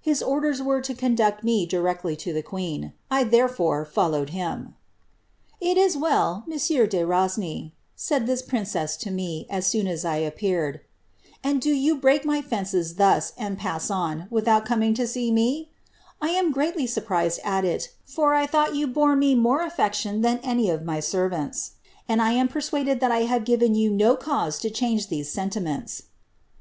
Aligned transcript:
His 0.00 0.22
orders 0.22 0.62
were 0.62 0.80
to 0.80 0.94
conduct 0.94 1.42
me 1.42 1.66
directly 1.66 2.14
to 2.18 2.32
the 2.32 2.44
queen. 2.44 2.92
I 3.10 3.24
therefore 3.24 3.84
fol 3.84 4.10
lowed 4.10 4.30
him." 4.30 4.76
'•■ 5.66 5.68
It 5.68 5.76
is 5.76 5.96
well, 5.96 6.44
monsieur 6.46 6.86
de 6.86 7.02
Rosny,' 7.04 7.72
said 7.96 8.28
this 8.28 8.40
princess 8.40 8.96
to 8.98 9.10
me, 9.10 9.48
as 9.50 9.66
soon 9.66 9.88
m 9.88 9.98
I 10.04 10.18
appeared', 10.18 10.78
'and 11.42 11.60
do 11.60 11.72
you 11.72 11.96
break 11.96 12.24
my 12.24 12.40
fences 12.40 12.94
thus, 12.94 13.32
and 13.36 13.58
pass 13.58 13.90
on, 13.90 14.28
wilhoui 14.30 14.64
coming 14.64 14.94
to 14.94 15.08
see 15.08 15.32
me> 15.32 15.72
I 16.22 16.28
am 16.28 16.52
greatly 16.52 16.86
surprised 16.86 17.40
at 17.42 17.64
it, 17.64 17.88
for 18.04 18.32
I 18.32 18.46
thought 18.46 18.74
vou 18.74 18.86
bore 18.86 19.16
me 19.16 19.34
more 19.34 19.62
affection 19.62 20.20
than 20.20 20.38
any 20.44 20.70
of 20.70 20.84
my 20.84 21.00
servants, 21.00 21.72
and 22.08 22.22
I 22.22 22.30
am 22.30 22.46
persuaded 22.46 23.00
thai 23.00 23.12
I 23.16 23.22
have 23.24 23.44
given 23.44 23.74
you 23.74 23.90
no 23.90 24.14
cause 24.14 24.60
to 24.60 24.70
change 24.70 25.08
these 25.08 25.34
seniimenis.' 25.34 26.02